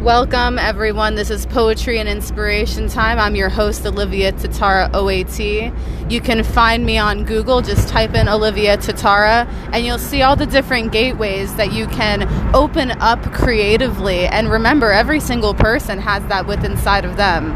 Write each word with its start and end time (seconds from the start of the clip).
Welcome, 0.00 0.58
everyone. 0.58 1.14
This 1.14 1.28
is 1.28 1.44
Poetry 1.44 1.98
and 1.98 2.08
Inspiration 2.08 2.88
Time. 2.88 3.18
I'm 3.18 3.36
your 3.36 3.50
host, 3.50 3.84
Olivia 3.84 4.32
Tatara 4.32 4.88
OAT. 4.94 6.10
You 6.10 6.22
can 6.22 6.42
find 6.42 6.86
me 6.86 6.96
on 6.96 7.24
Google. 7.24 7.60
Just 7.60 7.86
type 7.86 8.14
in 8.14 8.26
Olivia 8.26 8.78
Tatara, 8.78 9.46
and 9.74 9.84
you'll 9.84 9.98
see 9.98 10.22
all 10.22 10.36
the 10.36 10.46
different 10.46 10.90
gateways 10.90 11.54
that 11.56 11.74
you 11.74 11.86
can 11.88 12.26
open 12.54 12.92
up 12.92 13.22
creatively. 13.34 14.26
And 14.26 14.50
remember, 14.50 14.90
every 14.90 15.20
single 15.20 15.52
person 15.52 15.98
has 15.98 16.24
that 16.28 16.46
within 16.46 16.72
inside 16.72 17.04
of 17.04 17.18
them. 17.18 17.52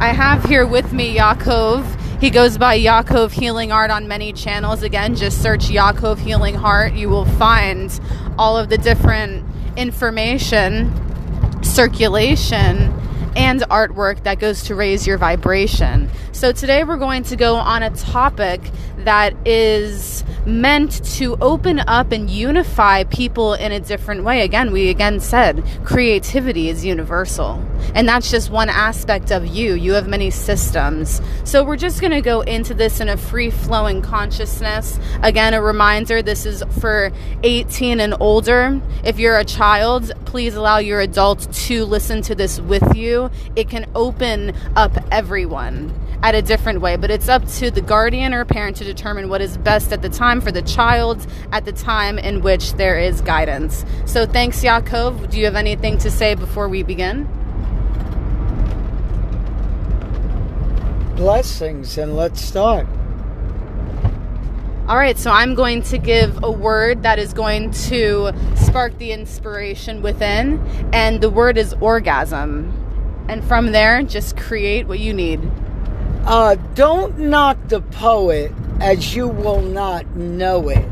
I 0.00 0.12
have 0.12 0.44
here 0.44 0.68
with 0.68 0.92
me 0.92 1.16
Yaakov. 1.16 2.20
He 2.20 2.30
goes 2.30 2.56
by 2.56 2.78
Yaakov 2.78 3.32
Healing 3.32 3.72
Art 3.72 3.90
on 3.90 4.06
many 4.06 4.32
channels. 4.32 4.84
Again, 4.84 5.16
just 5.16 5.42
search 5.42 5.70
Yaakov 5.70 6.20
Healing 6.20 6.54
Heart. 6.54 6.92
You 6.92 7.08
will 7.08 7.24
find 7.24 8.00
all 8.38 8.56
of 8.56 8.68
the 8.68 8.78
different 8.78 9.44
information 9.76 11.09
circulation 11.70 12.92
and 13.36 13.60
artwork 13.62 14.24
that 14.24 14.38
goes 14.38 14.64
to 14.64 14.74
raise 14.74 15.06
your 15.06 15.18
vibration. 15.18 16.08
So 16.32 16.52
today 16.52 16.84
we're 16.84 16.96
going 16.96 17.22
to 17.24 17.36
go 17.36 17.56
on 17.56 17.82
a 17.82 17.90
topic 17.90 18.60
that 18.98 19.34
is 19.46 20.24
meant 20.46 21.04
to 21.04 21.36
open 21.40 21.80
up 21.80 22.12
and 22.12 22.30
unify 22.30 23.04
people 23.04 23.54
in 23.54 23.72
a 23.72 23.80
different 23.80 24.24
way. 24.24 24.42
Again, 24.42 24.72
we 24.72 24.88
again 24.88 25.20
said 25.20 25.62
creativity 25.84 26.68
is 26.68 26.84
universal. 26.84 27.64
And 27.94 28.08
that's 28.08 28.30
just 28.30 28.50
one 28.50 28.68
aspect 28.68 29.30
of 29.30 29.46
you. 29.46 29.74
You 29.74 29.92
have 29.94 30.08
many 30.08 30.30
systems. 30.30 31.20
So 31.44 31.64
we're 31.64 31.76
just 31.76 32.00
going 32.00 32.12
to 32.12 32.20
go 32.20 32.40
into 32.40 32.72
this 32.72 33.00
in 33.00 33.08
a 33.08 33.16
free 33.16 33.50
flowing 33.50 34.00
consciousness. 34.00 34.98
Again, 35.22 35.54
a 35.54 35.62
reminder 35.62 36.22
this 36.22 36.46
is 36.46 36.62
for 36.80 37.10
18 37.42 38.00
and 38.00 38.14
older. 38.20 38.80
If 39.04 39.18
you're 39.18 39.38
a 39.38 39.44
child, 39.44 40.12
please 40.24 40.54
allow 40.54 40.78
your 40.78 41.00
adult 41.00 41.52
to 41.52 41.84
listen 41.84 42.22
to 42.22 42.34
this 42.34 42.60
with 42.60 42.96
you. 42.96 43.19
It 43.56 43.68
can 43.68 43.90
open 43.94 44.54
up 44.76 44.92
everyone 45.10 45.92
at 46.22 46.34
a 46.34 46.42
different 46.42 46.80
way, 46.80 46.96
but 46.96 47.10
it's 47.10 47.28
up 47.28 47.46
to 47.48 47.70
the 47.70 47.80
guardian 47.80 48.32
or 48.32 48.44
parent 48.44 48.76
to 48.76 48.84
determine 48.84 49.28
what 49.28 49.40
is 49.40 49.56
best 49.58 49.92
at 49.92 50.02
the 50.02 50.08
time 50.08 50.40
for 50.40 50.52
the 50.52 50.62
child 50.62 51.26
at 51.52 51.64
the 51.64 51.72
time 51.72 52.18
in 52.18 52.42
which 52.42 52.74
there 52.74 52.98
is 52.98 53.20
guidance. 53.20 53.84
So 54.06 54.26
thanks, 54.26 54.62
Yaakov. 54.62 55.30
Do 55.30 55.38
you 55.38 55.44
have 55.46 55.56
anything 55.56 55.98
to 55.98 56.10
say 56.10 56.34
before 56.34 56.68
we 56.68 56.82
begin? 56.82 57.28
Blessings, 61.16 61.98
and 61.98 62.16
let's 62.16 62.40
start. 62.40 62.86
All 64.88 64.96
right, 64.96 65.16
so 65.16 65.30
I'm 65.30 65.54
going 65.54 65.82
to 65.84 65.98
give 65.98 66.42
a 66.42 66.50
word 66.50 67.04
that 67.04 67.20
is 67.20 67.32
going 67.32 67.70
to 67.72 68.32
spark 68.56 68.98
the 68.98 69.12
inspiration 69.12 70.02
within, 70.02 70.58
and 70.92 71.20
the 71.20 71.30
word 71.30 71.58
is 71.58 71.74
orgasm. 71.80 72.72
And 73.30 73.44
from 73.44 73.70
there, 73.70 74.02
just 74.02 74.36
create 74.36 74.88
what 74.88 74.98
you 74.98 75.14
need. 75.14 75.40
Uh, 76.24 76.56
don't 76.74 77.16
knock 77.16 77.58
the 77.68 77.80
poet 77.80 78.52
as 78.80 79.14
you 79.14 79.28
will 79.28 79.62
not 79.62 80.04
know 80.16 80.68
it. 80.68 80.84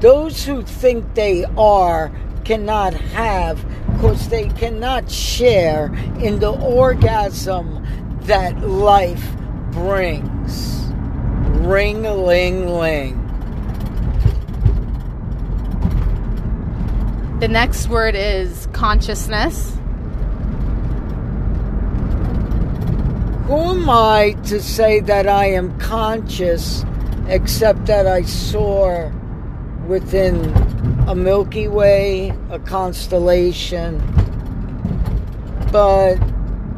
Those 0.00 0.44
who 0.44 0.62
think 0.62 1.14
they 1.14 1.44
are 1.56 2.10
cannot 2.44 2.92
have 2.92 3.64
because 3.92 4.28
they 4.28 4.48
cannot 4.48 5.08
share 5.08 5.94
in 6.18 6.40
the 6.40 6.50
orgasm 6.50 7.86
that 8.22 8.60
life 8.62 9.24
brings. 9.70 10.90
Ring 11.60 12.02
ling 12.02 12.66
ling. 12.66 13.22
The 17.38 17.46
next 17.46 17.88
word 17.88 18.16
is 18.16 18.66
consciousness. 18.72 19.76
Who 23.46 23.60
am 23.60 23.88
I 23.88 24.32
to 24.46 24.60
say 24.60 24.98
that 24.98 25.28
I 25.28 25.46
am 25.46 25.78
conscious 25.78 26.84
except 27.28 27.86
that 27.86 28.04
I 28.04 28.22
soar 28.22 29.12
within 29.86 30.52
a 31.06 31.14
Milky 31.14 31.68
Way, 31.68 32.32
a 32.50 32.58
constellation? 32.58 33.98
But 35.70 36.16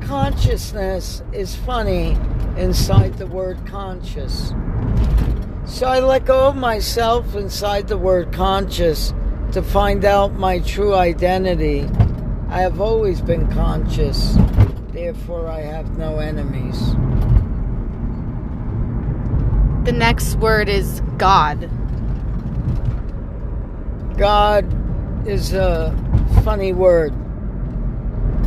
consciousness 0.00 1.22
is 1.32 1.54
funny 1.54 2.18
inside 2.56 3.16
the 3.18 3.28
word 3.28 3.64
conscious. 3.64 4.52
So 5.66 5.86
I 5.86 6.00
let 6.00 6.24
go 6.24 6.48
of 6.48 6.56
myself 6.56 7.36
inside 7.36 7.86
the 7.86 7.96
word 7.96 8.32
conscious 8.32 9.14
to 9.52 9.62
find 9.62 10.04
out 10.04 10.32
my 10.32 10.58
true 10.58 10.96
identity. 10.96 11.88
I 12.48 12.62
have 12.62 12.80
always 12.80 13.20
been 13.20 13.48
conscious. 13.52 14.36
Therefore, 14.96 15.46
I 15.50 15.60
have 15.60 15.98
no 15.98 16.20
enemies. 16.20 16.80
The 19.84 19.92
next 19.92 20.36
word 20.36 20.70
is 20.70 21.02
God. 21.18 21.68
God 24.16 24.64
is 25.28 25.52
a 25.52 25.94
funny 26.44 26.72
word. 26.72 27.12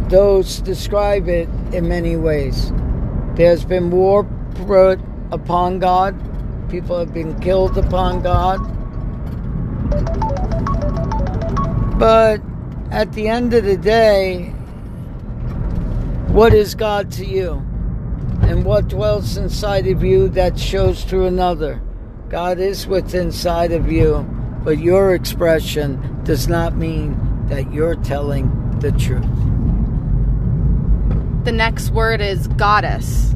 Those 0.10 0.62
describe 0.62 1.30
it 1.30 1.48
in 1.72 1.88
many 1.88 2.18
ways. 2.18 2.74
There's 3.36 3.64
been 3.64 3.92
war 3.92 4.24
brought 4.24 5.00
upon 5.31 5.78
God, 5.78 6.18
people 6.68 6.98
have 6.98 7.14
been 7.14 7.40
killed 7.42 7.78
upon 7.78 8.24
God. 8.24 8.58
But 12.00 12.42
at 12.90 13.14
the 13.14 13.28
end 13.28 13.54
of 13.54 13.66
the 13.66 13.78
day, 13.78 14.56
what 16.29 16.53
is 16.53 16.75
God 16.75 17.12
to 17.13 17.25
you? 17.25 17.53
And 18.44 18.63
what 18.63 18.88
dwells 18.88 19.38
inside 19.38 19.88
of 19.88 20.03
you 20.03 20.29
that 20.29 20.57
shows 20.57 21.03
through 21.03 21.25
another? 21.25 21.81
God 22.29 22.59
is 22.59 22.85
within 22.85 23.28
inside 23.28 23.72
of 23.72 23.91
you, 23.91 24.22
but 24.63 24.78
your 24.78 25.16
expression 25.16 26.23
does 26.23 26.47
not 26.47 26.75
mean 26.75 27.18
that 27.47 27.73
you're 27.73 27.95
telling 27.95 28.47
the 28.79 28.91
truth. 28.91 29.25
The 31.45 31.51
next 31.51 31.89
word 31.89 32.22
is 32.22 32.47
goddess. 32.50 33.34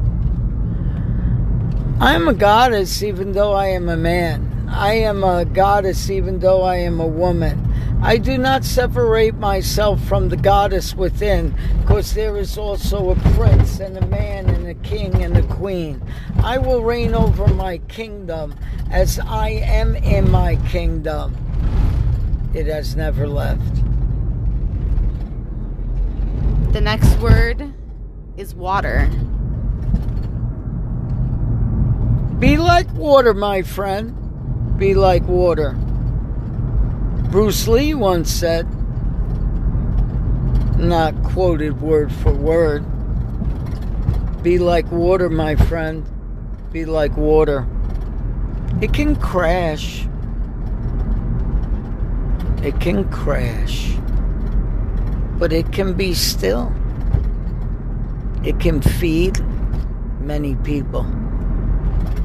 I 2.00 2.14
am 2.14 2.28
a 2.28 2.34
goddess 2.34 3.02
even 3.02 3.32
though 3.32 3.52
I 3.52 3.68
am 3.68 3.88
a 3.88 3.96
man. 3.96 4.68
I 4.70 4.94
am 4.94 5.24
a 5.24 5.44
goddess 5.44 6.10
even 6.10 6.38
though 6.38 6.62
I 6.62 6.76
am 6.76 7.00
a 7.00 7.06
woman. 7.06 7.73
I 8.04 8.18
do 8.18 8.36
not 8.36 8.64
separate 8.64 9.36
myself 9.36 9.98
from 10.04 10.28
the 10.28 10.36
goddess 10.36 10.94
within, 10.94 11.56
because 11.80 12.12
there 12.12 12.36
is 12.36 12.58
also 12.58 13.10
a 13.10 13.16
prince 13.34 13.80
and 13.80 13.96
a 13.96 14.06
man 14.08 14.50
and 14.50 14.66
a 14.68 14.74
king 14.74 15.22
and 15.22 15.34
a 15.38 15.42
queen. 15.42 16.02
I 16.42 16.58
will 16.58 16.82
reign 16.82 17.14
over 17.14 17.48
my 17.48 17.78
kingdom 17.88 18.56
as 18.90 19.18
I 19.18 19.48
am 19.48 19.96
in 19.96 20.30
my 20.30 20.56
kingdom. 20.68 21.34
It 22.52 22.66
has 22.66 22.94
never 22.94 23.26
left. 23.26 23.74
The 26.74 26.82
next 26.82 27.18
word 27.20 27.72
is 28.36 28.54
water. 28.54 29.08
Be 32.38 32.58
like 32.58 32.92
water, 32.92 33.32
my 33.32 33.62
friend. 33.62 34.78
Be 34.78 34.92
like 34.92 35.22
water. 35.22 35.78
Bruce 37.34 37.66
Lee 37.66 37.94
once 37.94 38.30
said, 38.30 38.64
not 40.78 41.20
quoted 41.24 41.80
word 41.80 42.12
for 42.12 42.32
word, 42.32 42.84
be 44.44 44.56
like 44.60 44.88
water, 44.92 45.28
my 45.28 45.56
friend. 45.56 46.08
Be 46.70 46.84
like 46.84 47.16
water. 47.16 47.66
It 48.80 48.92
can 48.92 49.16
crash. 49.16 50.06
It 52.62 52.78
can 52.78 53.10
crash. 53.10 53.96
But 55.36 55.52
it 55.52 55.72
can 55.72 55.94
be 55.94 56.14
still. 56.14 56.72
It 58.44 58.60
can 58.60 58.80
feed 58.80 59.40
many 60.20 60.54
people. 60.54 61.04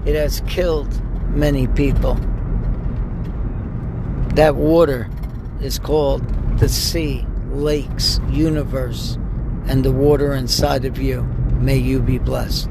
It 0.06 0.14
has 0.14 0.42
killed 0.42 1.02
many 1.32 1.66
people. 1.66 2.16
That 4.36 4.56
water 4.56 5.10
is 5.62 5.80
called 5.80 6.24
the 6.60 6.70
sea, 6.70 7.26
lakes, 7.52 8.20
universe, 8.30 9.18
and 9.68 9.84
the 9.84 9.92
water 9.92 10.34
inside 10.34 10.86
of 10.86 10.98
you. 11.00 11.24
May 11.60 11.78
you 11.78 12.00
be 12.00 12.20
blessed. 12.20 12.70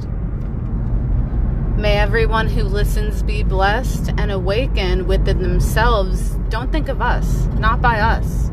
May 1.77 1.97
everyone 1.97 2.49
who 2.49 2.63
listens 2.63 3.23
be 3.23 3.43
blessed 3.43 4.11
and 4.19 4.31
awaken 4.31 5.07
within 5.07 5.43
themselves. 5.43 6.31
Don't 6.49 6.73
think 6.73 6.89
of 6.89 7.03
us, 7.03 7.47
not 7.59 7.83
by 7.83 8.01
us, 8.01 8.51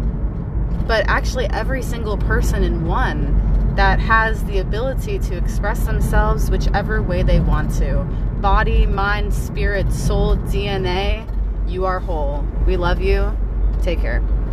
but 0.87 1.05
actually 1.07 1.45
every 1.47 1.81
single 1.81 2.17
person 2.17 2.63
in 2.63 2.85
one 2.85 3.73
that 3.75 3.99
has 3.99 4.43
the 4.45 4.59
ability 4.59 5.19
to 5.19 5.37
express 5.37 5.85
themselves 5.85 6.49
whichever 6.49 7.01
way 7.01 7.23
they 7.23 7.39
want 7.39 7.73
to 7.75 8.03
body, 8.41 8.85
mind, 8.85 9.33
spirit, 9.33 9.91
soul, 9.91 10.37
DNA 10.37 11.27
you 11.67 11.85
are 11.85 11.99
whole. 11.99 12.45
We 12.65 12.77
love 12.77 13.01
you. 13.01 13.35
Take 13.81 13.99
care. 13.99 14.23